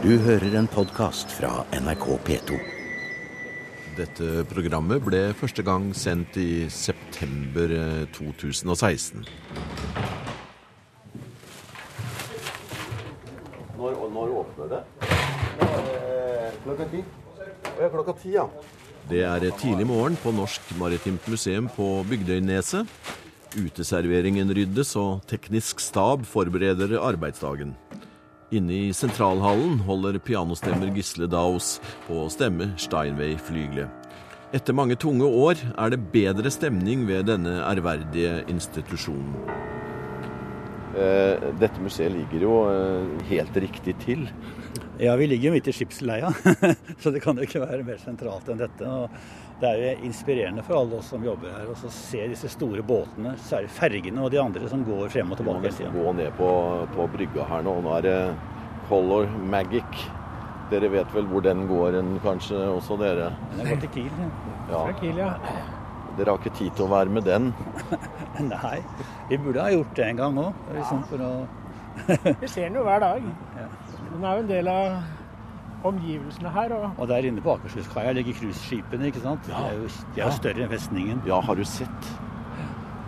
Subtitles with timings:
[0.00, 2.56] Du hører en podkast fra NRK P2.
[3.98, 9.26] Dette programmet ble første gang sendt i september eh, 2016.
[13.76, 14.80] Når, når åpner det?
[16.64, 17.04] Klokka ti.
[17.76, 18.48] Klokka ti, ja.
[19.12, 22.88] Det er tidlig morgen på Norsk Maritimt Museum på Bygdøyneset.
[23.60, 27.76] Uteserveringen ryddes, og teknisk stab forbereder arbeidsdagen.
[28.50, 31.76] Inne i sentralhallen holder pianostemmer Gisle Daus
[32.08, 33.86] på stemme Steinway-flygelet.
[34.50, 39.36] Etter mange tunge år er det bedre stemning ved denne ærverdige institusjonen.
[40.98, 44.26] Eh, dette museet ligger jo eh, helt riktig til.
[45.00, 46.28] Ja, vi ligger jo midt i skipsleia,
[47.00, 48.84] så det kan jo ikke være mer sentralt enn dette.
[48.84, 49.08] Og
[49.60, 53.32] det er jo inspirerende for alle oss som jobber her, å se disse store båtene,
[53.48, 55.92] særlig fergene og de andre som går frem og Vi må tilbake hele tida.
[55.96, 56.50] gå ned på,
[56.94, 57.74] på brygga her nå.
[57.84, 58.16] Nå er det
[58.88, 60.00] Color Magic.
[60.70, 63.32] Dere vet vel hvor den går, en, kanskje også dere?
[63.56, 64.24] Den går til Kiel.
[64.70, 64.82] ja.
[64.84, 65.32] Fra Kiel, ja.
[66.18, 67.50] Dere har ikke tid til å være med den.
[68.52, 68.78] Nei,
[69.30, 70.60] vi burde ha gjort det en gang òg.
[70.76, 71.30] Liksom ja.
[71.30, 73.24] å Vi ser den jo hver dag.
[73.58, 73.68] Ja.
[74.10, 76.72] Den er jo en del av omgivelsene her.
[76.76, 79.46] Og Og der inne på Akershus-kaia ligger cruiseskipene, ikke sant.
[79.46, 81.22] De er jo, de er jo større enn festningen.
[81.28, 82.10] Ja, har du sett?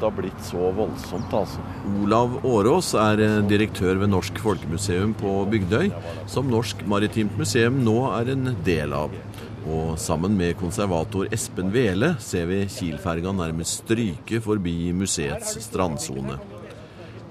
[0.02, 1.62] Det har blitt så voldsomt, altså.
[2.02, 5.92] Olav Årås er eh, direktør ved Norsk Folkemuseum på Bygdøy,
[6.26, 9.14] som Norsk Maritimt Museum nå er en del av.
[9.62, 16.40] Og sammen med konservator Espen Vele ser vi Kiel-ferga nærmest stryke forbi museets strandsone.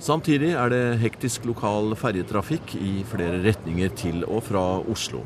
[0.02, 5.20] Samtidig er det hektisk lokal ferjetrafikk i flere retninger til og fra Oslo.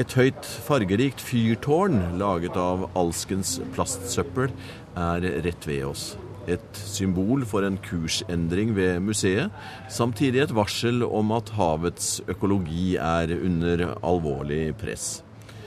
[0.00, 4.48] Et høyt, fargerikt fyrtårn laget av alskens plastsøppel
[4.96, 6.04] er rett ved oss.
[6.48, 9.52] Et symbol for en kursendring ved museet,
[9.92, 15.18] samtidig et varsel om at havets økologi er under alvorlig press.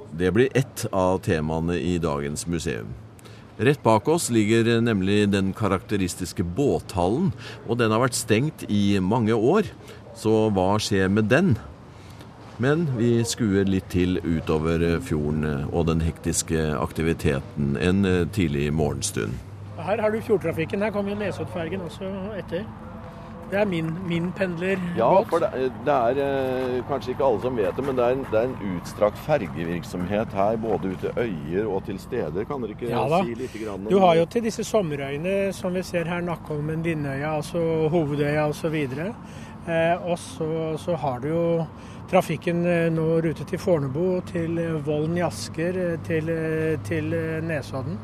[0.10, 2.90] Det blir ett av temaene i dagens museum.
[3.60, 7.34] Rett bak oss ligger nemlig den karakteristiske båthallen,
[7.68, 9.68] og den har vært stengt i mange år.
[10.16, 11.58] Så hva skjer med den?
[12.64, 19.36] Men vi skuer litt til utover fjorden og den hektiske aktiviteten en tidlig morgenstund.
[19.76, 20.82] her har du fjordtrafikken.
[20.82, 22.08] Her kommer jo Nesoddfergen også
[22.40, 22.64] etter.
[23.50, 24.98] Det er min, min pendlerbåt.
[24.98, 28.18] Ja, for det, det er eh, kanskje ikke alle som vet det, men det er
[28.18, 32.46] en, det er en utstrakt fergevirksomhet her, både ut til øyer og til steder.
[32.50, 35.74] Kan dere ikke Ja si litt grann om Du har jo til disse sommerøyene som
[35.74, 38.78] vi ser her, Nakkholmen, Vindøya, altså Hovedøya osv.
[38.80, 41.44] Eh, og så, så har du jo
[42.10, 46.32] trafikken eh, nå rute til Fornebu, til eh, Vollen i Asker, til,
[46.88, 47.98] til Nesodden.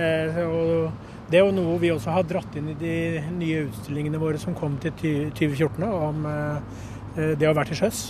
[0.00, 0.90] Eh, og
[1.30, 2.94] det er jo noe vi også har dratt inn i de
[3.36, 8.02] nye utstillingene våre som kom til ty- 2014 om eh, det å være til sjøs.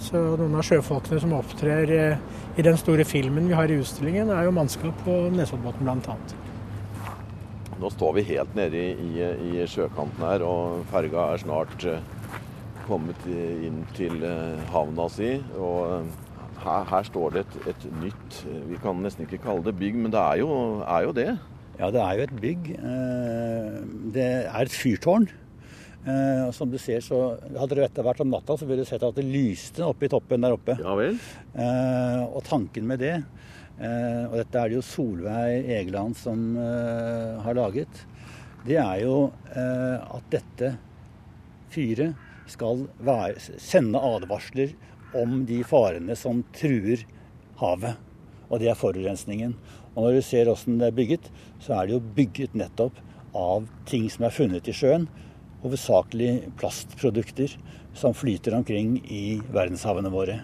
[0.00, 2.22] Så noen av sjøfolkene som opptrer eh,
[2.60, 6.16] i den store filmen vi har i utstillingen, er jo mannskap på Nesoddbåten bl.a.
[7.80, 9.28] Nå står vi helt nede i, i,
[9.62, 12.02] i sjøkanten her, og ferga er snart eh,
[12.88, 15.38] kommet inn til eh, havna si.
[15.56, 16.10] Og eh,
[16.64, 19.96] her, her står det et, et nytt eh, Vi kan nesten ikke kalle det bygg,
[20.02, 20.50] men det er jo,
[20.84, 21.30] er jo det.
[21.80, 22.66] Ja, det er jo et bygg.
[22.76, 23.76] Eh,
[24.12, 25.28] Det er et fyrtårn.
[26.06, 29.02] Eh, og Som du ser, så Hadde dette vært om natta, så ville du sett
[29.02, 30.76] at det lyste oppe i toppen der oppe.
[30.80, 31.18] Ja vel?
[31.54, 33.22] Eh, og tanken med det,
[33.80, 36.54] og dette er det jo Solveig Egeland som
[37.40, 38.02] har laget,
[38.66, 40.74] det er jo at dette
[41.72, 42.12] fyret
[42.50, 44.74] skal være, sende advarsler
[45.16, 47.06] om de farene som truer
[47.62, 47.96] havet.
[48.50, 49.56] Og det er forurensningen.
[49.94, 51.30] Og når du ser åssen det er bygget,
[51.62, 52.98] så er det jo bygget nettopp
[53.36, 55.08] av ting som er funnet i sjøen.
[55.64, 57.56] Hovedsakelig plastprodukter
[57.98, 60.40] som flyter omkring i verdenshavene våre.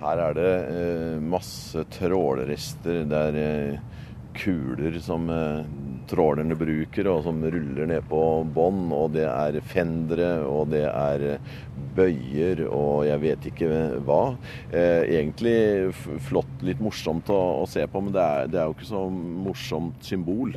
[0.00, 3.04] Her er det eh, masse trålrester.
[3.08, 4.00] Det er eh,
[4.36, 5.64] kuler som eh,
[6.10, 8.20] trålerne bruker, og som ruller ned på
[8.56, 8.86] bånn.
[8.94, 11.26] Og det er fendere, og det er
[11.96, 13.70] bøyer, og jeg vet ikke
[14.06, 14.22] hva.
[14.70, 15.58] Eh, egentlig
[16.28, 19.06] flott, litt morsomt å, å se på, men det er, det er jo ikke så
[19.10, 20.56] morsomt symbol.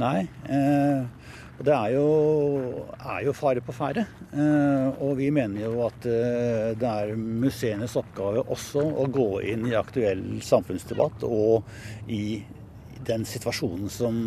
[0.00, 0.28] Nei.
[0.48, 1.08] Eh,
[1.60, 2.04] det er jo,
[2.96, 4.06] er jo fare på ferde.
[4.32, 9.66] Eh, og vi mener jo at eh, det er museenes oppgave også å gå inn
[9.68, 11.68] i aktuell samfunnsdebatt og
[12.08, 12.40] i
[13.06, 14.18] den situasjonen som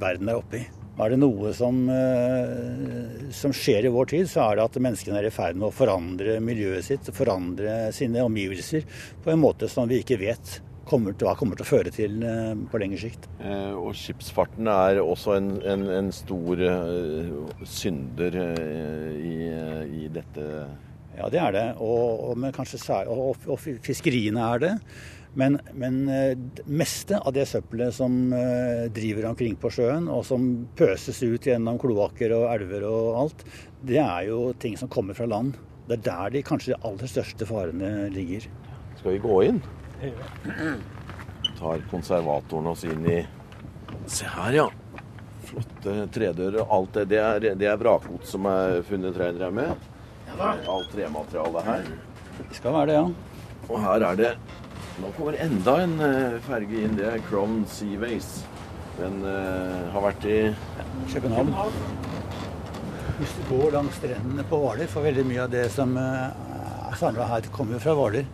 [0.00, 0.64] verden er oppe i.
[1.00, 5.22] Er det noe som, eh, som skjer i vår tid, så er det at menneskene
[5.22, 8.84] er i ferd med å forandre miljøet sitt, forandre sine omgivelser
[9.24, 12.20] på en måte som vi ikke vet kommer til, hva kommer til å føre til
[12.26, 13.30] eh, på lengre sikt.
[13.40, 16.60] Eh, og skipsfarten er også en, en, en stor
[17.64, 18.36] synder
[19.16, 19.36] i,
[20.04, 20.46] i dette
[21.16, 21.66] Ja, det er det.
[21.80, 24.76] Og, og, kanskje, og, og fiskeriene er det.
[25.34, 28.12] Men, men det meste av det søppelet som
[28.92, 30.44] driver omkring på sjøen, og som
[30.76, 33.44] pøses ut gjennom kloakker og elver og alt,
[33.80, 35.56] det er jo ting som kommer fra land.
[35.88, 38.44] Det er der de kanskje de aller største farene ligger.
[39.00, 39.62] Skal vi gå inn?
[41.58, 43.22] Tar konservatoren oss inn i
[44.10, 44.68] Se her, ja.
[45.46, 47.04] Flotte tredører og alt det.
[47.12, 49.90] Det er, det er vrakgods som er funnet, regner jeg med?
[50.38, 51.90] Alt trematerialet her.
[52.38, 53.06] Det skal være det, ja.
[53.68, 54.30] Og her er det
[55.02, 56.92] Nå kommer enda en eh, ferge inn.
[56.94, 58.44] Det er Crown Seaways.
[58.94, 60.36] Den uh, har vært i
[61.10, 61.48] København.
[63.16, 66.28] Hvis du går langs strendene på Hvaler, for veldig mye av det som uh,
[66.92, 68.28] er samla her, kommer jo fra Hvaler.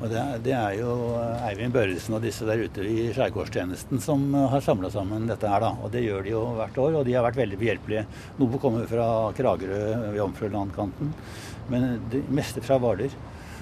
[0.00, 0.96] Og det, det, er jo
[1.46, 5.72] Eivind Børresen og disse der ute i Skjærgårdstjenesten som har samla sammen dette her, da.
[5.84, 8.06] Og det gjør de jo hvert år, og de har vært veldig behjelpelige.
[8.42, 11.14] Noe kommer fra Kragerø Jomfrulandkanten,
[11.70, 13.14] men det meste fra Hvaler.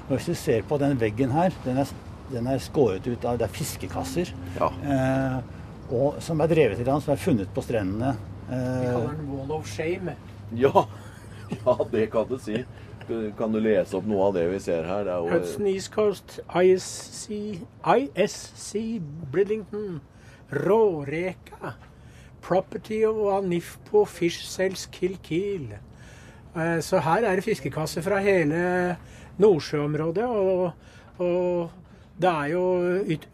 [0.07, 1.89] Og hvis du ser på den veggen her, den er,
[2.31, 4.33] den er skåret ut av Det er fiskekasser.
[4.59, 4.71] Ja.
[4.83, 5.37] Eh,
[5.91, 8.17] og, som er drevet i land, som er funnet på strendene.
[8.51, 10.17] Eh, Vi kaller den Wall of Shame.
[10.55, 10.87] Ja,
[11.61, 12.65] ja det kan du si.
[13.39, 15.07] Kan du lese opp noe av det vi ser her?
[15.07, 15.31] Jo...
[15.31, 17.31] Hudson East Coast, ISC,
[17.87, 18.73] ISC
[19.31, 20.01] Bridlington,
[20.51, 21.77] Råreka.
[22.47, 25.73] Property of Anifpo Fish Sales Kilkeel.
[26.55, 28.97] Eh, så her er det fiskekasser fra hele
[29.43, 30.27] Nordsjøområdet.
[30.27, 30.71] Og,
[31.19, 31.86] og
[32.17, 32.65] det er jo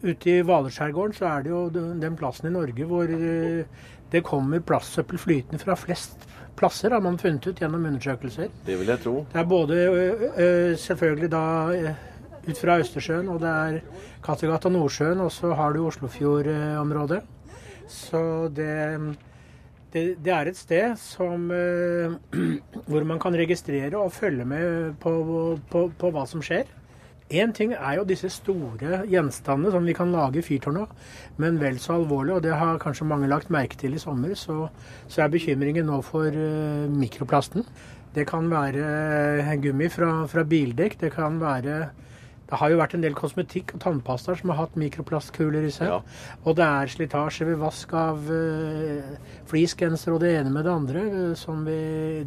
[0.03, 3.63] ute i Hvalerskjærgården så er det jo den plassen i Norge hvor eh,
[4.11, 6.27] det kommer plastsøppel flytende fra flest
[6.59, 8.51] plasser, har man funnet ut gjennom undersøkelser.
[8.65, 9.15] Det vil jeg tro.
[9.31, 9.77] Det er både
[10.77, 11.45] selvfølgelig da
[12.43, 13.79] ut fra Østersjøen, og det er
[14.23, 17.23] Kattegat og Nordsjøen, og så har du Oslofjordområdet.
[17.89, 18.21] Så
[18.53, 18.69] det,
[19.93, 21.49] det, det, er et sted som,
[22.89, 25.13] hvor man kan registrere og følge med på,
[25.71, 26.69] på, på hva som skjer.
[27.33, 30.91] Én ting er jo disse store gjenstandene som vi kan lage fyrtårn av,
[31.41, 34.67] men vel så alvorlig, og det har kanskje mange lagt merke til i sommer, så,
[35.09, 37.65] så er bekymringen nå for uh, mikroplasten.
[38.13, 38.85] Det kan være
[39.41, 41.79] uh, gummi fra, fra, bildekk, det kan være
[42.43, 45.89] det har jo vært en del kosmetikk og tannpastaer som har hatt mikroplastkuler i seg.
[45.89, 46.35] Ja.
[46.43, 49.15] Og det er slitasje ved vask av uh,
[49.49, 51.07] fleecegenser og det ene med det andre
[51.39, 51.79] som vi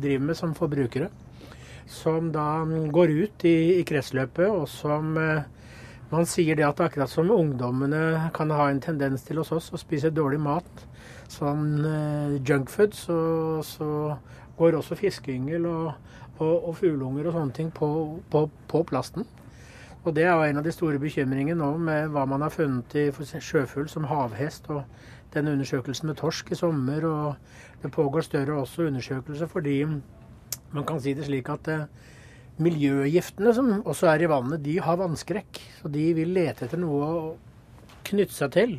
[0.03, 1.13] driver med som forbrukere
[1.87, 5.45] som da går ut i, i kretsløpet, og som eh,
[6.11, 9.81] man sier det at akkurat som ungdommene kan ha en tendens til hos oss å
[9.81, 10.85] spise dårlig mat,
[11.31, 13.19] sånn eh, junkfood, så,
[13.67, 13.91] så,
[14.57, 17.89] går også fiskeyngel og, og, og fugleunger og sånne ting på,
[18.33, 19.27] på, på, plasten.
[20.07, 22.95] Og det er jo en av de store bekymringene nå med hva man har funnet
[22.97, 24.87] i sjøfugl som havhest, og
[25.35, 27.05] den undersøkelsen med torsk i sommer.
[27.05, 29.83] Og det pågår større også undersøkelser fordi
[30.75, 31.87] man kan si det slik at eh,
[32.63, 35.61] miljøgiftene som også er i vannet, de har vannskrekk.
[35.81, 37.21] Så de vil lete etter noe å
[38.07, 38.75] knytte seg til.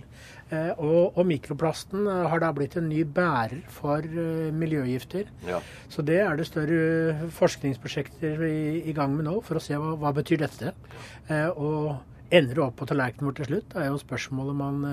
[0.47, 4.05] Eh, og, og, mikroplasten eh, har da blitt en ny bærer for
[4.55, 5.31] miljøgifter.
[5.47, 5.61] Ja.
[5.91, 9.95] Så det er det større forskningsprosjekter i, i, gang med nå, for å se hva,
[9.99, 10.73] hva betyr dette.
[11.59, 11.97] Og
[12.27, 14.83] ender det opp på tallerkenen vår til slutt, er jo spørsmålet man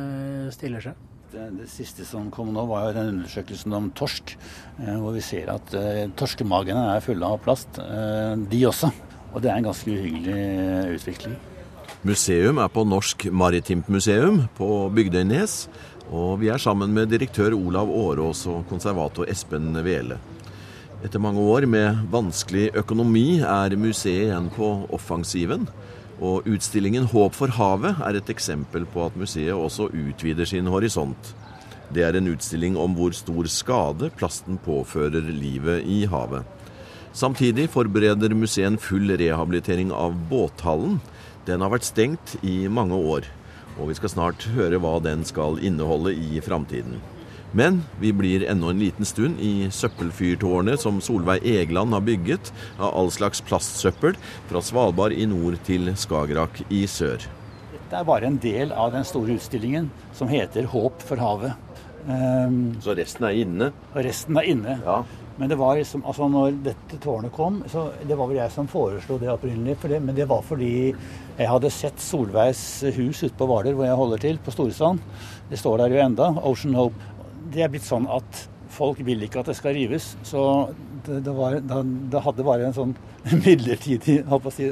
[0.54, 1.13] stiller seg.
[1.34, 4.36] Det, det, siste som kom nå, var jo den undersøkelsen om torsk.
[4.78, 8.92] Eh, hvor vi ser at eh, torskemagene er fulle av plast, eh, de også.
[9.32, 11.34] Og det er en ganske uhyggelig utvikling.
[12.06, 15.56] Museum er på Norsk Maritimt Museum på Bygdøynes.
[16.14, 20.20] Og vi er sammen med direktør Olav Årås og konservator Espen Vele.
[21.02, 25.66] Etter mange år med vanskelig økonomi er museet igjen på offensiven.
[26.20, 31.34] Og utstillingen 'Håp for havet' er et eksempel på at museet også utvider sin horisont.
[31.92, 36.44] Det er en utstilling om hvor stor skade plasten påfører livet i havet.
[37.12, 41.00] Samtidig forbereder museet full rehabilitering av båthallen.
[41.46, 43.26] Den har vært stengt i mange år,
[43.78, 46.98] og vi skal snart høre hva den skal inneholde i framtiden.
[47.54, 52.90] Men vi blir ennå en liten stund i søppelfyrtårnet som Solveig Egeland har bygget av
[52.98, 54.18] all slags plastsøppel
[54.48, 57.22] fra Svalbard i nord til Skagerrak i sør.
[57.76, 59.86] Dette er bare en del av den store utstillingen
[60.18, 61.54] som heter 'Håp for havet'.
[62.08, 63.70] Um, så resten er inne?
[63.94, 64.80] Resten er inne.
[64.84, 65.04] Ja.
[65.36, 68.68] Men det var liksom, altså når dette tårnet kom, så det var vel jeg som
[68.70, 69.78] foreslo det opprinnelig.
[69.82, 70.94] Det, men det var fordi
[71.38, 75.00] jeg hadde sett Solveigs hus ute på Hvaler, hvor jeg holder til, på Storestrand.
[75.50, 77.13] Det står der jo enda, Ocean Hope
[77.52, 80.14] det er blitt sånn at folk vil ikke at det skal rives.
[80.26, 80.40] Så
[81.06, 82.96] det, det, var, det hadde bare en sånn
[83.44, 84.22] midlertidig
[84.54, 84.70] si,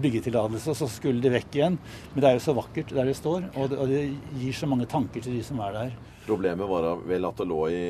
[0.00, 1.78] byggetillatelse, og så skulle det vekk igjen.
[2.14, 4.02] Men det er jo så vakkert der det står, og det, og det
[4.40, 5.94] gir så mange tanker til de som er der.
[6.24, 7.80] Problemet var vel at det lå i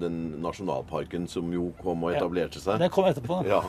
[0.00, 2.74] den nasjonalparken som jo kom og etablerte seg.
[2.74, 3.38] Ja, Det kom etterpå.
[3.48, 3.62] Ja.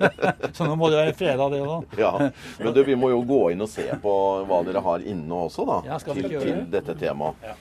[0.56, 1.96] så nå må det være freda, det òg.
[2.04, 2.12] ja.
[2.60, 4.14] Men du, vi må jo gå inn og se på
[4.44, 5.80] hva dere har inne også, da.
[5.88, 7.48] Ja, skal vi til, til dette temaet.
[7.48, 7.56] Ja.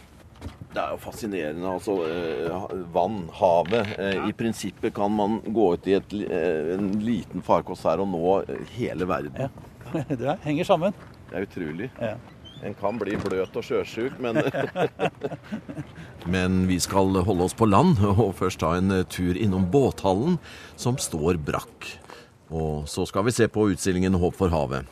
[0.71, 1.67] Det er jo fascinerende.
[1.67, 3.95] altså eh, Vann, havet.
[3.97, 4.27] Ja.
[4.27, 8.35] I prinsippet kan man gå ut i et, eh, en liten farkost her og nå
[8.77, 9.35] hele verden.
[9.35, 9.49] Ja.
[10.07, 10.95] Det henger sammen.
[11.29, 11.89] Det er utrolig.
[11.99, 12.15] Ja.
[12.63, 14.37] En kan bli bløt og sjøsjuk, men
[16.35, 20.37] Men vi skal holde oss på land, og først ta en tur innom båthallen,
[20.79, 21.89] som står brakk.
[22.53, 24.85] Og så skal vi se på utstillingen Håp for havet.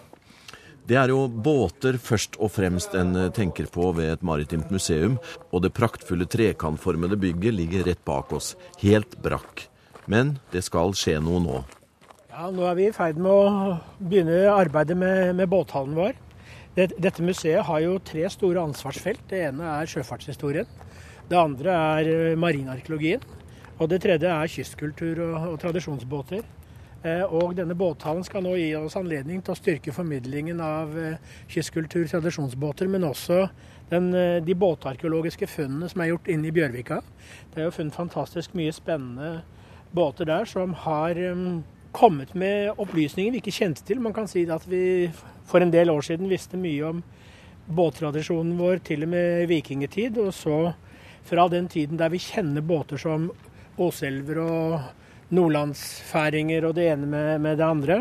[0.89, 5.19] Det er jo båter først og fremst en tenker på ved et maritimt museum,
[5.53, 9.67] og det praktfulle trekantformede bygget ligger rett bak oss, helt brakk.
[10.09, 11.59] Men det skal skje noe nå.
[12.33, 16.17] Ja, Nå er vi i ferd med å begynne arbeidet med, med båthallen vår.
[16.73, 19.27] Dette museet har jo tre store ansvarsfelt.
[19.29, 20.69] Det ene er sjøfartshistorien.
[21.29, 23.21] Det andre er eh, marinarkeologien.
[23.77, 26.47] Og det tredje er kystkultur og, og tradisjonsbåter.
[27.03, 31.35] Eh, og denne båthallen skal nå gi oss anledning til å styrke formidlingen av eh,
[31.51, 33.45] kystkultur, tradisjonsbåter, men også
[33.89, 34.11] den,
[34.45, 36.99] de båtarkeologiske funnene som er gjort inne i Bjørvika.
[37.53, 39.39] Det er jo funnet fantastisk mye spennende
[39.95, 41.17] båter der som har
[41.91, 44.01] kommet med opplysninger vi ikke kjente til.
[44.03, 45.09] Man kan si at vi
[45.49, 47.01] for en del år siden visste mye om
[47.69, 50.17] båttradisjonen vår til og med vikingetid.
[50.21, 50.59] Og så
[51.25, 53.29] fra den tiden der vi kjenner båter som
[53.79, 54.79] åselver og
[55.35, 57.99] nordlandsfæringer og det ene med, med det andre.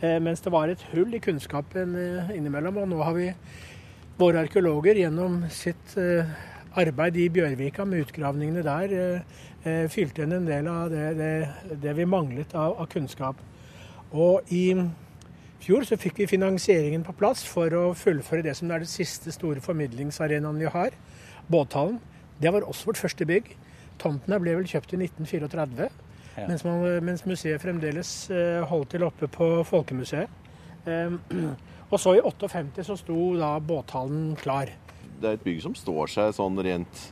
[0.00, 2.80] Eh, mens det var et hull i kunnskapen eh, innimellom.
[2.82, 3.28] Og nå har vi
[4.20, 6.28] våre arkeologer gjennom sitt eh,
[6.78, 9.38] arbeid i Bjørvika med utgravningene der eh,
[9.68, 11.32] eh, fylte inn en del av det, det,
[11.82, 13.40] det vi manglet av, av kunnskap.
[14.12, 14.66] Og i
[15.62, 19.32] fjor så fikk vi finansieringen på plass for å fullføre det som er det siste
[19.34, 20.96] store formidlingsarenaen vi har,
[21.52, 22.00] båthallen.
[22.42, 23.52] Det var også vårt første bygg.
[24.02, 25.88] Tomtene ble vel kjøpt i 1934,
[26.36, 26.46] ja.
[26.48, 30.40] mens, man, mens, museet fremdeles eh, holdt til oppe på Folkemuseet.
[30.86, 31.20] Um,
[31.92, 34.72] og så i 58 så sto da båthallen klar.
[35.20, 37.06] Det er et bygg som står seg sånn rent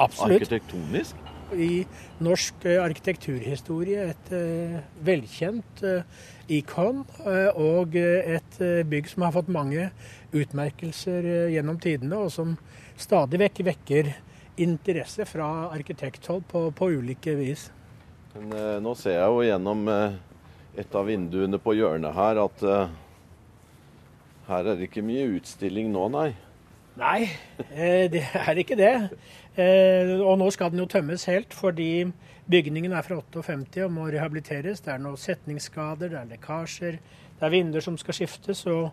[0.00, 0.40] Absolutt.
[0.40, 1.26] arkitektonisk?
[1.50, 1.80] i
[2.22, 4.28] norsk eh, arkitekturhistorie et
[5.02, 5.82] velkjent
[6.46, 7.00] ikon,
[7.58, 9.88] og et bygg som har fått mange
[10.30, 12.54] utmerkelser gjennom tidene, og som
[12.94, 14.12] stadig vekk vekker
[14.60, 17.68] interesse fra arkitekthold på, på ulike vis.
[18.34, 22.62] Men, nå ser jeg jo gjennom et av vinduene på hjørnet her at
[24.50, 26.30] her er det ikke mye utstilling nå, nei?
[26.98, 27.30] Nei,
[28.12, 28.94] det er ikke det.
[29.54, 32.08] Eh, og nå skal den jo tømmes helt, fordi
[32.50, 34.82] bygningen er fra 58 og må rehabiliteres.
[34.84, 36.98] Det er noen setningsskader, det er lekkasjer,
[37.38, 38.64] det er vinduer som skal skiftes.
[38.70, 38.90] Og,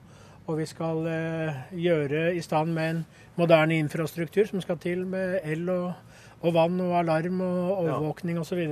[0.48, 3.04] og vi skal eh, gjøre i stand med en
[3.38, 5.92] moderne infrastruktur som skal til med el og,
[6.42, 8.64] og vann og alarm og overvåkning osv.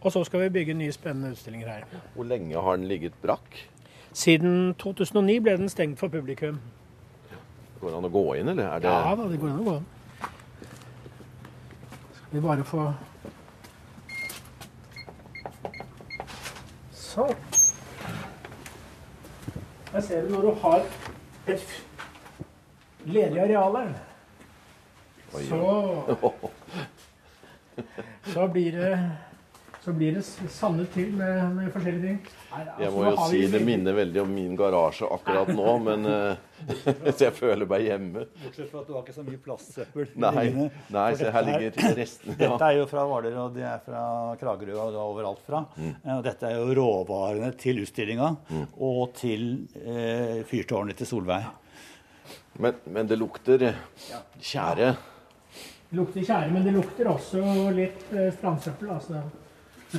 [0.00, 1.84] Og så skal vi bygge nye spennende utstillinger her.
[2.14, 3.68] Hvor lenge har den ligget brakk?
[4.12, 6.60] Siden 2009 ble den stengt for publikum.
[7.80, 8.78] Går det an å gå inn, eller?
[8.80, 8.88] Det...
[8.88, 9.92] Ja, det går an å gå inn.
[12.16, 12.86] Skal Vi bare få
[16.96, 17.36] Sånn.
[19.92, 20.82] Her ser du når du har
[21.48, 21.76] et
[23.06, 23.94] ledig areal her,
[25.32, 25.62] så,
[28.34, 28.90] så blir det
[29.86, 32.16] så blir det sandet til med, med forskjellige ting.
[32.50, 36.08] Nei, altså, jeg må jo si det minner veldig om min garasje akkurat nå, men
[36.10, 38.24] uh, jeg føler meg hjemme.
[38.40, 40.10] Bortsett fra at du har ikke så mye plastsøppel.
[40.24, 40.44] Nei,
[40.96, 42.34] nei så her ligger restene.
[42.34, 42.48] Ja.
[42.56, 44.02] Dette er jo fra Hvaler, og de er fra
[44.42, 45.62] Kragerø og overalt fra.
[45.78, 45.94] Mm.
[46.26, 48.66] Dette er jo råvarene til utstillinga mm.
[48.90, 49.48] og til
[49.84, 51.46] eh, fyrtårnet til Solveig.
[52.58, 53.68] Men, men det lukter
[54.42, 54.94] tjære.
[55.86, 58.96] Det lukter tjære, men det lukter også litt uh, strandsøppel.
[58.98, 59.28] altså.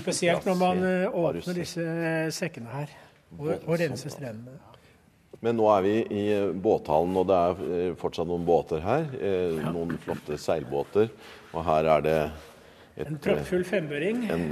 [0.01, 2.96] Spesielt når man eh, åpner disse eh, sekkene her
[3.38, 4.58] og, og renser strendene.
[5.44, 9.08] Men nå er vi i eh, båthallen, og det er fortsatt noen båter her.
[9.70, 11.12] Noen flotte seilbåter.
[11.54, 12.18] Og her er det
[12.98, 14.24] et, En proppfull fembøring.
[14.34, 14.50] En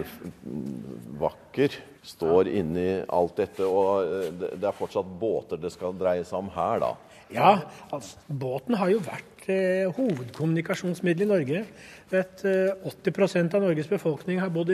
[1.21, 3.65] vakker står inni alt dette.
[3.65, 6.93] Og det er fortsatt båter det skal dreie seg om her, da?
[7.33, 7.55] Ja,
[7.89, 11.63] altså, båten har jo vært eh, hovedkommunikasjonsmiddel i Norge.
[12.11, 14.71] Vet, eh, 80% av Norges befolkning har bodd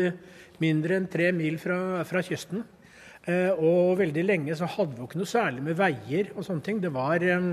[0.62, 2.63] mindre enn tre mil fra, fra kysten.
[3.30, 6.80] Eh, og veldig lenge så hadde vi ikke noe særlig med veier og sånne ting.
[6.82, 7.50] Det var, eh,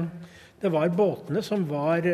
[0.63, 2.07] det var båtene som var,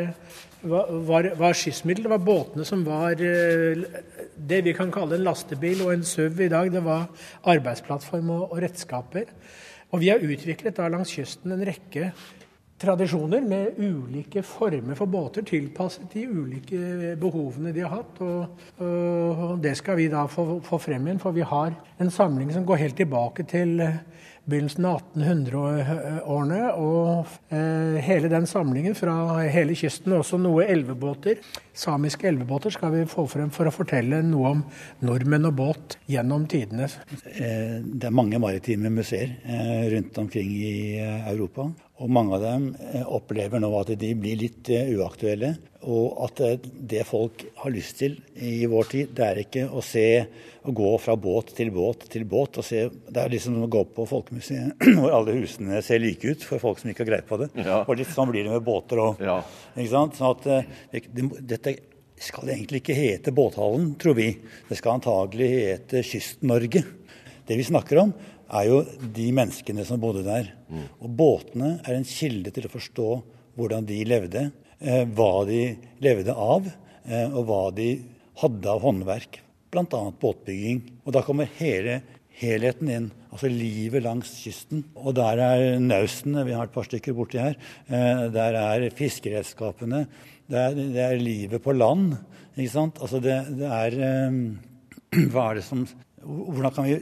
[0.62, 2.08] var, var, var skyssmiddel.
[2.08, 6.52] Det var båtene som var det vi kan kalle en lastebil og en SUV i
[6.52, 6.72] dag.
[6.74, 7.06] Det var
[7.54, 9.30] arbeidsplattform og, og redskaper.
[9.94, 12.10] Og vi har utviklet da langs kysten en rekke
[12.80, 18.20] tradisjoner med ulike former for båter tilpasset de ulike behovene de har hatt.
[18.24, 22.50] Og, og det skal vi da få, få, frem igjen, for vi har en samling
[22.52, 23.78] som går helt tilbake til
[24.44, 26.60] begynnelsen av 1800-årene.
[26.76, 29.14] Og eh, hele den samlingen fra
[29.48, 31.40] hele kysten, også noe elvebåter,
[31.72, 34.62] samiske elvebåter, skal vi få frem for å fortelle noe om
[35.06, 36.90] nordmenn og båt gjennom tidene.
[37.32, 41.70] Eh, det er mange maritime museer eh, rundt omkring i eh, Europa.
[42.02, 45.52] Og mange av dem eh, opplever nå at de blir litt eh, uaktuelle.
[45.86, 49.82] Og at eh, det folk har lyst til i vår tid, det er ikke å
[49.84, 50.08] se
[50.64, 52.58] å gå fra båt til båt til båt.
[52.58, 56.42] og se, Det er liksom å gå på Folkemuseet hvor alle husene ser like ut
[56.42, 57.52] for folk som ikke har greie på det.
[57.62, 57.84] Ja.
[57.84, 59.22] Og litt sånn blir det med båter òg.
[59.22, 59.38] Ja.
[59.78, 61.78] Sånn at det, dette
[62.24, 64.32] skal egentlig ikke hete Båthallen, tror vi.
[64.66, 66.82] Det skal antagelig hete Kyst-Norge.
[67.44, 68.12] Det vi snakker om,
[68.52, 68.80] er jo
[69.14, 70.50] de menneskene som bodde der.
[70.68, 70.88] Mm.
[71.00, 73.08] Og båtene er en kilde til å forstå
[73.58, 74.48] hvordan de levde,
[74.80, 75.62] eh, hva de
[76.04, 76.66] levde av,
[77.06, 77.88] eh, og hva de
[78.42, 79.40] hadde av håndverk.
[79.70, 80.02] Bl.a.
[80.20, 80.82] båtbygging.
[81.04, 82.02] Og da kommer hele
[82.38, 83.08] helheten inn.
[83.30, 84.84] Altså livet langs kysten.
[84.94, 87.58] Og der er naustene, vi har et par stykker borti her.
[87.88, 90.06] Eh, der er fiskeredskapene.
[90.50, 92.16] Det er, det er livet på land.
[92.54, 93.00] Ikke sant?
[93.02, 93.98] Altså det, det er
[95.32, 95.84] Hva er det som
[96.24, 96.98] Hvordan kan vi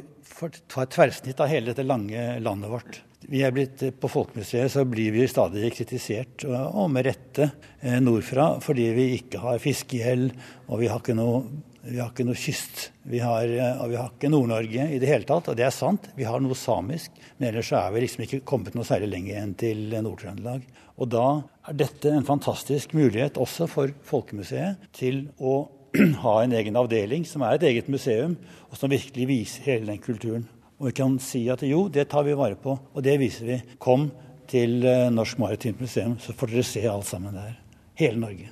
[0.68, 3.00] ta et tverrsnitt av hele dette lange landet vårt.
[3.30, 8.60] Vi er blitt, På Folkemuseet så blir vi stadig kritisert, og med rette, eh, nordfra
[8.60, 10.32] fordi vi ikke har fiskegjeld
[10.68, 11.44] og vi har ikke noe,
[11.86, 12.90] har ikke noe kyst.
[13.06, 15.70] Vi har, eh, og vi har ikke Nord-Norge i det hele tatt, og det er
[15.70, 16.08] sant.
[16.16, 19.54] Vi har noe samisk, men ellers er vi liksom ikke kommet noe særlig lenger enn
[19.54, 20.62] til Nord-Trøndelag.
[20.98, 25.68] Og da er dette en fantastisk mulighet også for Folkemuseet til å
[26.24, 28.36] ha en egen avdeling som er et eget museum,
[28.70, 30.48] og som virkelig viser hele den kulturen.
[30.80, 33.58] Og vi kan si at jo, det tar vi vare på, og det viser vi.
[33.78, 34.08] Kom
[34.50, 37.54] til eh, Norsk Maritimt Museum, så får dere se alt sammen der.
[38.00, 38.48] Hele Norge.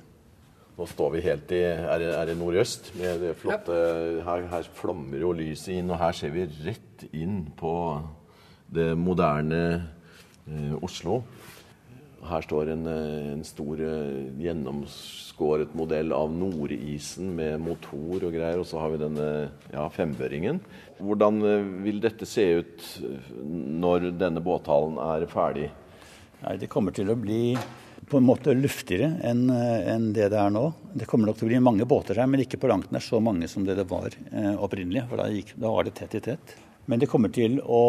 [0.77, 2.93] Nå står vi helt i Er det, er det nordøst?
[2.97, 3.75] Med det flotte
[4.25, 7.73] her, her, flommer jo lyset inn, og her ser vi rett inn på
[8.71, 9.63] det moderne
[10.47, 11.23] eh, Oslo.
[12.29, 18.61] Her står en, eh, en stor eh, gjennomskåret modell av Nordisen med motor og greier.
[18.61, 19.27] Og så har vi denne
[19.73, 20.61] ja, fembøringen.
[21.01, 22.89] Hvordan eh, vil dette se ut
[23.41, 25.71] når denne båthallen er ferdig?
[26.43, 27.57] Nei, Det kommer til å bli
[28.11, 30.65] på en måte luftigere enn en det det er nå.
[30.93, 33.21] Det kommer nok til å bli mange båter her, men ikke på langt nær så
[33.23, 35.05] mange som det det var eh, opprinnelig.
[35.09, 36.55] For da, gikk, da var det tett i tett.
[36.89, 37.83] Men det kommer til å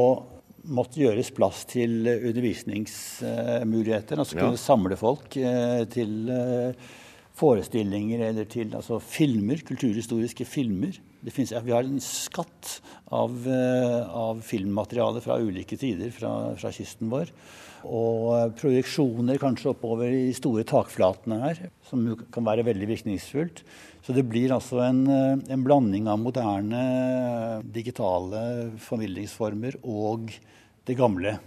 [0.64, 4.18] måtte gjøres plass til undervisningsmuligheter.
[4.18, 4.62] Altså kunne ja.
[4.62, 6.74] samle folk eh, til eh,
[7.38, 10.92] forestillinger eller til altså filmer, kulturhistoriske filmer.
[11.30, 12.80] Finnes, vi har en skatt
[13.14, 17.26] av, eh, av filmmateriale fra ulike tider fra, fra, kysten vår.
[17.84, 23.62] Og projeksjoner kanskje oppover i store takflatene her, som kan være veldig virkningsfullt.
[24.02, 26.82] Så det blir altså en, en blanding av moderne
[27.74, 30.30] digitale formidlingsformer og
[30.86, 31.38] det gamle.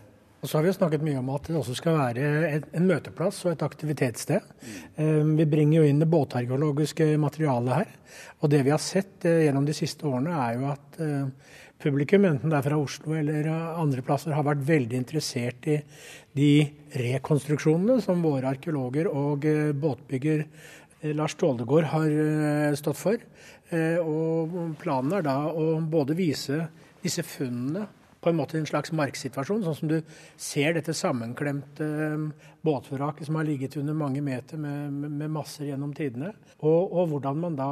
[0.46, 2.26] Og så har vi jo snakket mye om at det også skal være
[2.78, 4.44] en møteplass og et aktivitetssted.
[4.94, 7.96] Vi bringer jo inn det båtarkeologiske materialet her.
[8.44, 12.26] Og det vi har sett eh, gjennom de siste årene, er jo at eh, publikum,
[12.28, 15.78] enten det er fra Oslo eller andre plasser, har vært veldig interessert i
[16.36, 16.50] de
[16.98, 20.48] rekonstruksjonene som våre arkeologer og eh, båtbygger
[21.16, 23.20] Lars Tåldegård har stått for.
[24.02, 26.64] Og planen er da å både vise
[27.04, 27.84] disse funnene
[28.26, 30.00] på en måte en slags marksituasjon, sånn som du
[30.42, 31.86] ser dette sammenklemte
[32.16, 32.32] um,
[32.66, 36.32] båtvraket som har ligget under mange meter med, med, masser gjennom tidene.
[36.58, 37.70] Og, og, hvordan man da,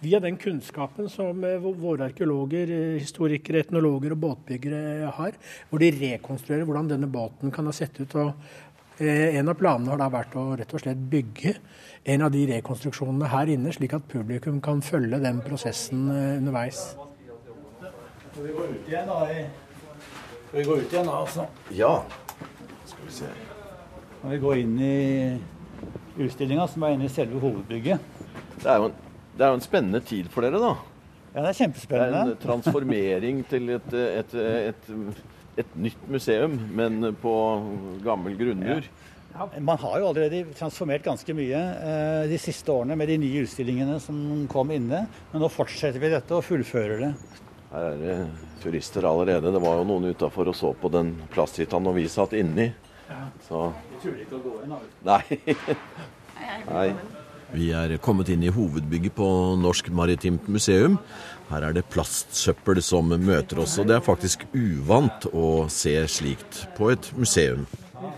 [0.00, 5.36] via den kunnskapen som uh, våre arkeologer, uh, historikere, etnologer og båtbyggere har,
[5.68, 8.16] hvor de rekonstruerer hvordan denne båten kan ha sett ut.
[8.16, 8.34] og
[9.00, 11.54] en av planene har da vært å rett og slett bygge
[12.12, 16.82] en av de rekonstruksjonene her inne, slik at publikum kan følge den prosessen underveis.
[18.34, 19.40] Så vi går ut igjen da i
[20.50, 21.44] skal vi gå ut igjen da, altså?
[21.78, 21.90] Ja.
[22.90, 23.26] Skal vi se.
[24.18, 24.94] Når vi går inn i
[26.24, 28.08] utstillinga, som er inne i selve hovedbygget.
[28.56, 28.96] Det er, en,
[29.36, 30.72] det er, jo en, spennende tid for dere, da.
[31.36, 32.22] Ja, det er kjempespennende.
[32.26, 34.34] Det er en transformering til et, et,
[34.72, 34.90] et,
[35.62, 37.34] et nytt museum, men på
[38.02, 38.90] gammel grunnmur.
[38.90, 39.46] Ja.
[39.62, 44.00] Man har jo allerede transformert ganske mye eh, de siste årene med de nye utstillingene
[44.02, 44.18] som
[44.50, 45.04] kom inne.
[45.30, 47.12] Men nå fortsetter vi dette og fullfører det.
[47.70, 48.16] Her er det
[48.62, 49.52] turister allerede.
[49.54, 52.70] Det var jo noen utafor og så på den plasthytta når vi satt inni.
[53.46, 54.76] Så Vi tuller ikke å gå inn.
[55.06, 55.22] Nei.
[56.74, 56.88] Nei.
[57.50, 59.28] Vi er kommet inn i hovedbygget på
[59.58, 60.98] Norsk Maritimt Museum.
[61.50, 66.64] Her er det plastsøppel som møter oss, og det er faktisk uvant å se slikt
[66.76, 67.64] på et museum.
[67.98, 68.12] Ja,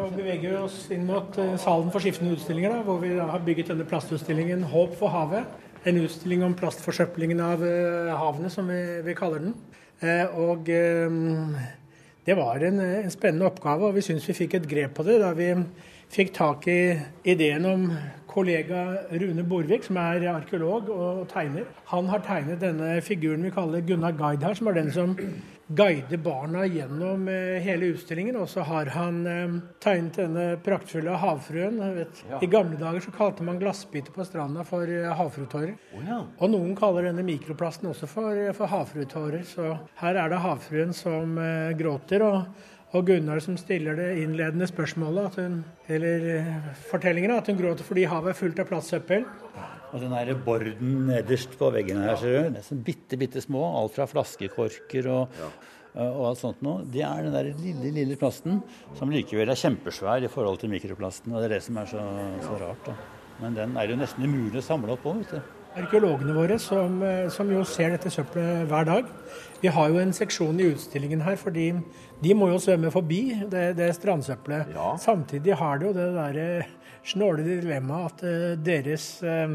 [0.00, 3.46] og beveger vi oss inn mot eh, salen for skiftende utstillinger, da, hvor vi har
[3.46, 5.63] bygget denne plastutstillingen 'Håp for havet'.
[5.84, 9.56] En utstilling om plastforsøplingen av eh, havene, som vi, vi kaller den.
[10.00, 11.18] Eh, og eh,
[12.24, 15.18] det var en, en spennende oppgave, og vi syns vi fikk et grep på det
[15.20, 15.50] da vi
[16.14, 16.80] fikk tak i
[17.26, 17.88] ideen om
[18.30, 21.66] kollega Rune Borvik, som er arkeolog og tegner.
[21.90, 25.14] Han har tegnet denne figuren vi kaller Gunnar Guide her, som er den som
[25.66, 28.36] guider barna gjennom eh, hele utstillingen.
[28.36, 31.80] Og så har han eh, tegnet denne praktfulle havfruen.
[31.98, 32.22] Vet.
[32.42, 35.74] I gamle dager så kalte man glassbiter på stranda for havfruetårer.
[35.94, 36.20] Oh, ja.
[36.38, 39.42] Og noen kaller denne mikroplasten også for, for havfruetårer.
[39.48, 39.72] Så
[40.02, 42.26] her er det havfruen som eh, gråter.
[42.26, 46.50] og og Gunnar som stiller det innledende spørsmålet, at hun, eller eh,
[46.90, 49.24] fortellingen, at hun gråter fordi havet er fullt av plastsøppel.
[49.94, 52.54] Og den der borden nederst på veggene her, ser du.
[52.54, 53.62] Det er sånn bitte, bitte små.
[53.80, 55.42] Alt fra flaskekorker og,
[55.94, 56.82] og alt sånt noe.
[56.90, 58.58] Det er den der lille, lille plasten
[58.98, 61.34] som likevel er kjempesvær i forhold til mikroplasten.
[61.34, 62.06] Og det er det som er så,
[62.42, 62.88] så rart.
[62.90, 62.96] da.
[63.42, 65.54] Men den er jo nesten umulig å samle opp på, vet du.
[65.74, 69.08] Arkeologene våre, som, eh, som jo ser dette søppelet hver dag,
[69.64, 71.70] vi har jo en seksjon i utstillingen her, fordi
[72.20, 74.74] de må jo svømme forbi det, det strandsøppelet.
[74.76, 74.90] Ja.
[75.00, 76.48] Samtidig har de jo det derre
[77.04, 79.54] snåle dilemmaet at eh, deres eh,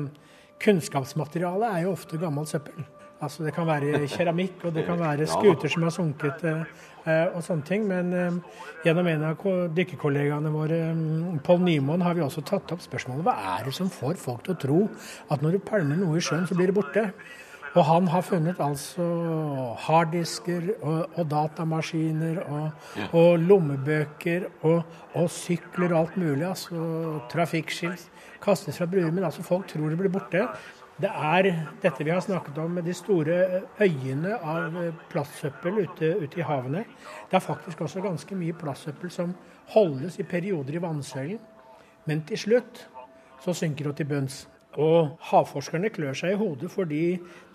[0.65, 2.85] kunnskapsmateriale er jo ofte gammelt søppel.
[3.19, 6.61] Altså Det kan være keramikk, og det kan være skuter som har sunket eh,
[7.03, 7.83] eh, og sånne ting.
[7.89, 8.37] Men eh,
[8.85, 13.25] gjennom en av ko- dykkerkollegaene våre, mm, Pål Nymoen, har vi også tatt opp spørsmålet
[13.27, 14.79] hva er det som får folk til å tro
[15.35, 17.09] at når du pælmer noe i sjøen, så blir det borte.
[17.77, 19.05] Og han har funnet altså
[19.85, 22.71] harddisker og, og datamaskiner og,
[23.13, 24.81] og lommebøker og,
[25.13, 26.47] og sykler og alt mulig.
[26.49, 28.09] Altså trafikkskilt
[28.41, 29.11] kastes fra bruer.
[29.11, 30.47] Men altså folk tror det blir borte.
[30.99, 31.47] Det er
[31.79, 34.75] dette vi har snakket om med de store øyene av
[35.11, 36.83] plastsøppel ute, ute i havene.
[37.29, 39.31] Det er faktisk også ganske mye plastsøppel som
[39.75, 41.39] holdes i perioder i vannsøylen.
[42.05, 42.87] Men til slutt
[43.43, 44.47] så synker det til bunns.
[44.79, 47.03] Og havforskerne klør seg i hodet fordi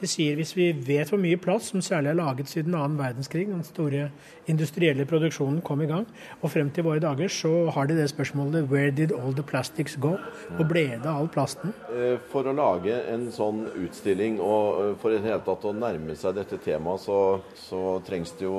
[0.00, 3.46] de sier hvis vi vet hvor mye plast som særlig er laget siden annen verdenskrig,
[3.48, 4.08] den store
[4.50, 6.04] industrielle produksjonen kom i gang,
[6.42, 9.96] og frem til våre dager så har de det spørsmålet Where did all the plastics
[9.96, 10.16] go?
[10.58, 11.72] Hvor ble det av all plasten?
[11.94, 15.72] Eh, For å lage en sånn utstilling og eh, for i det hele tatt å
[15.76, 17.20] nærme seg dette temaet, så,
[17.56, 18.58] så trengs det jo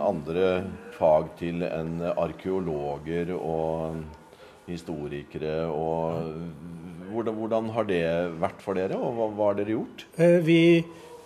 [0.00, 0.62] andre
[0.96, 4.00] fag til enn arkeologer og
[4.66, 5.66] historikere.
[5.66, 8.02] og hvordan, hvordan har det
[8.40, 10.06] vært for dere, og hva, hva har dere gjort?
[10.18, 10.60] Eh, Vi,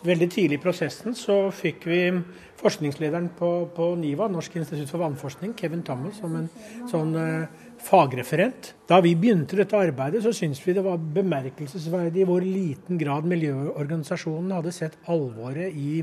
[0.07, 2.03] veldig tidlig i prosessen så fikk vi
[2.61, 6.49] forskningslederen på, på NIVA, Norsk institutt for vannforskning, Kevin Thomas, som en
[6.91, 8.75] sånn eh, fagreferent.
[8.91, 13.29] Da vi begynte dette arbeidet, så syntes vi det var bemerkelsesverdig i hvor liten grad
[13.31, 16.03] miljøorganisasjonen hadde sett alvoret i,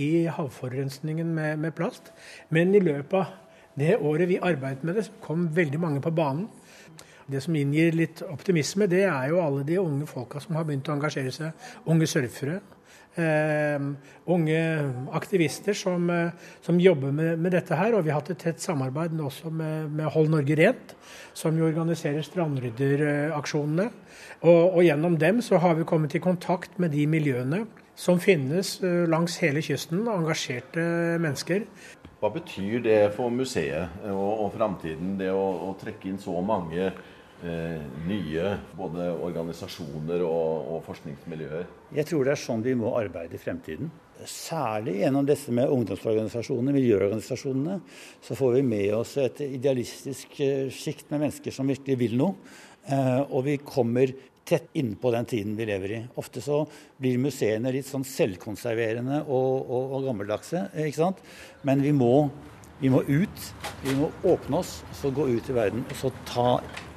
[0.00, 2.12] i havforurensningen med, med plast.
[2.54, 3.36] Men i løpet av
[3.78, 6.48] det året vi arbeidet med det, så kom veldig mange på banen.
[7.28, 10.88] Det som inngir litt optimisme, det er jo alle de unge folka som har begynt
[10.88, 11.70] å engasjere seg.
[11.88, 12.60] Unge surfere.
[13.18, 13.96] Uh,
[14.30, 14.58] unge
[15.16, 16.30] aktivister som, uh,
[16.62, 17.96] som jobber med, med dette her.
[17.98, 20.94] Og vi har hatt et tett samarbeid nå også med, med Hold Norge Rent,
[21.36, 23.88] som jo organiserer strandrydderaksjonene.
[24.46, 27.64] Og, og gjennom dem så har vi kommet i kontakt med de miljøene
[27.98, 30.86] som finnes uh, langs hele kysten, engasjerte
[31.20, 31.66] mennesker.
[32.18, 36.92] Hva betyr det for museet og, og framtiden, det å, å trekke inn så mange
[37.38, 41.68] nye både organisasjoner og, og forskningsmiljøer?
[41.94, 43.92] Jeg tror det er sånn vi må arbeide i fremtiden.
[44.26, 47.76] Særlig gjennom disse med ungdomsorganisasjonene, miljøorganisasjonene,
[48.26, 52.34] så får vi med oss et idealistisk eh, sjikt med mennesker som virkelig vil noe.
[52.88, 54.10] Eh, og vi kommer
[54.48, 56.02] tett innpå den tiden vi lever i.
[56.18, 56.62] Ofte så
[56.98, 61.20] blir museene litt sånn selvkonserverende og, og, og gammeldagse, ikke sant.
[61.68, 62.12] Men vi må,
[62.78, 63.46] vi må ut.
[63.82, 66.50] Vi må åpne oss, så gå ut i verden, og så ta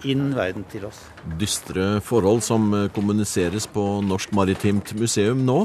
[0.09, 1.03] inn verden til oss.
[1.39, 5.63] Dystre forhold som eh, kommuniseres på Norsk Maritimt Museum nå.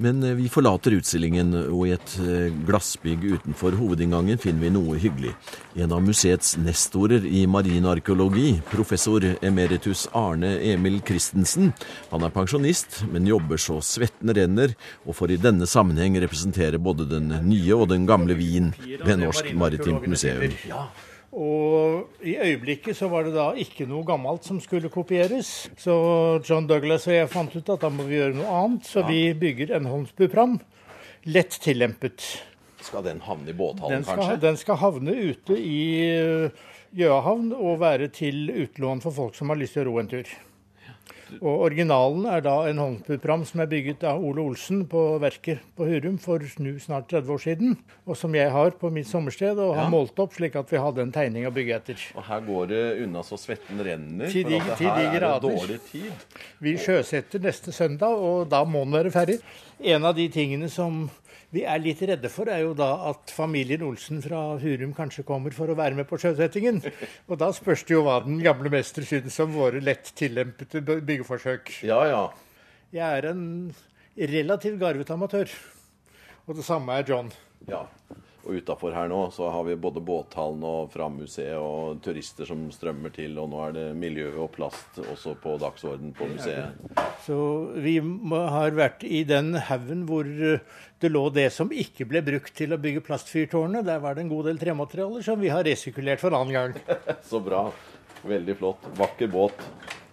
[0.00, 4.96] Men eh, vi forlater utstillingen, og i et eh, glassbygg utenfor hovedinngangen finner vi noe
[5.00, 5.34] hyggelig.
[5.76, 11.74] En av museets nestorer i marinarkeologi, professor emeritus Arne Emil Christensen.
[12.14, 14.72] Han er pensjonist, men jobber så svetten renner,
[15.04, 18.72] og får i denne sammenheng representere både den nye og den gamle Wien
[19.04, 20.56] ved Norsk Maritimt Museum.
[21.30, 25.68] Og i øyeblikket så var det da ikke noe gammelt som skulle kopieres.
[25.78, 25.94] Så
[26.42, 28.88] John Douglas og jeg fant ut at da må vi gjøre noe annet.
[28.90, 30.58] Så vi bygger en Holmsbupram.
[31.30, 32.24] lett tillempet.
[32.80, 34.40] Skal den havne i båthallen, Den skal, kanskje?
[34.40, 36.50] den skal havne ute i eh,
[36.96, 40.24] Gjøahavn og være til utlån for folk som har lyst til å ro en tur.
[41.40, 45.86] Og Originalen er da en håndpupram som er bygget av Ole Olsen på verket på
[45.88, 47.76] Hurum for nu snart 30 år siden.
[48.06, 49.90] Og som jeg har på mitt sommersted og har Ja.
[49.90, 51.96] målt opp slik at vi hadde en tegning å bygge etter.
[52.16, 54.26] Og her går det unna så svetten renner.
[54.26, 54.38] For
[54.72, 56.12] at til de her er det dårlig tid.
[56.60, 59.40] Vi sjøsetter neste søndag, og da må den være ferdig.
[59.82, 61.08] En av de tingene som
[61.50, 65.54] vi er litt redde for, er jo da at familien Olsen fra Hurum kanskje kommer
[65.54, 66.78] for å være med på sjøsettingen.
[67.26, 71.72] Og da spørs det jo hva den gamle mester syns om våre lett tillempete byggeforsøk.
[71.86, 72.22] Ja, ja.
[72.94, 73.44] Jeg er en
[74.30, 75.50] relativt garvet amatør.
[76.46, 77.34] Og det samme er John.
[77.70, 77.86] ja.
[78.40, 83.12] Og utafor her nå så har vi både båthallen og Fram-museet og turister som strømmer
[83.14, 83.36] til.
[83.40, 86.80] Og nå er det miljø og plast også på dagsorden på museet.
[87.26, 87.36] Så
[87.76, 90.64] vi har vært i den haugen hvor eh,
[91.00, 93.84] det lå det som ikke ble brukt til å bygge plastfyrtårnet.
[93.88, 96.98] Der var det en god del trematerialer som vi har resirkulert for annen gang.
[97.30, 97.68] Så bra.
[98.24, 98.90] Veldig flott.
[99.00, 99.64] Vakker båt.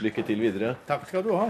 [0.03, 0.75] Lykke til videre.
[0.87, 1.49] Takk skal du ha.